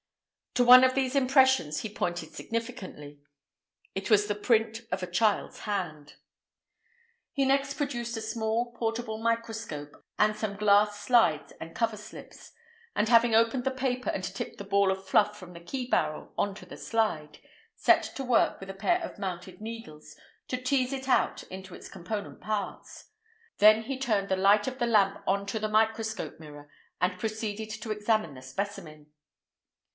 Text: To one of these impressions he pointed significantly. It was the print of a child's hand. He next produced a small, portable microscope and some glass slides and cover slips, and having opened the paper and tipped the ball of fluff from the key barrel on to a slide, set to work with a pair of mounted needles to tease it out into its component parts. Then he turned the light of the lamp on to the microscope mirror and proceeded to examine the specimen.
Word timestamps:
To 0.55 0.63
one 0.65 0.83
of 0.83 0.95
these 0.95 1.15
impressions 1.15 1.79
he 1.81 1.87
pointed 1.89 2.33
significantly. 2.33 3.21
It 3.95 4.09
was 4.09 4.25
the 4.25 4.35
print 4.35 4.81
of 4.91 5.01
a 5.03 5.07
child's 5.07 5.59
hand. 5.59 6.15
He 7.31 7.45
next 7.45 7.75
produced 7.75 8.17
a 8.17 8.21
small, 8.21 8.73
portable 8.73 9.19
microscope 9.19 10.03
and 10.19 10.35
some 10.35 10.57
glass 10.57 10.99
slides 10.99 11.53
and 11.61 11.75
cover 11.75 11.95
slips, 11.97 12.51
and 12.95 13.07
having 13.09 13.35
opened 13.35 13.63
the 13.63 13.71
paper 13.71 14.09
and 14.09 14.23
tipped 14.23 14.57
the 14.57 14.65
ball 14.65 14.91
of 14.91 15.07
fluff 15.07 15.37
from 15.37 15.53
the 15.53 15.61
key 15.61 15.87
barrel 15.87 16.33
on 16.37 16.55
to 16.55 16.73
a 16.73 16.77
slide, 16.77 17.37
set 17.75 18.01
to 18.15 18.23
work 18.23 18.59
with 18.59 18.71
a 18.71 18.75
pair 18.75 19.01
of 19.03 19.19
mounted 19.19 19.61
needles 19.61 20.17
to 20.49 20.57
tease 20.61 20.91
it 20.91 21.07
out 21.07 21.43
into 21.43 21.75
its 21.75 21.87
component 21.87 22.41
parts. 22.41 23.11
Then 23.59 23.83
he 23.83 23.99
turned 23.99 24.29
the 24.29 24.35
light 24.35 24.67
of 24.67 24.79
the 24.79 24.87
lamp 24.87 25.21
on 25.27 25.45
to 25.45 25.59
the 25.59 25.69
microscope 25.69 26.39
mirror 26.39 26.69
and 26.99 27.19
proceeded 27.19 27.69
to 27.81 27.91
examine 27.91 28.33
the 28.33 28.41
specimen. 28.41 29.11